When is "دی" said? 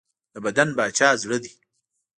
1.43-1.53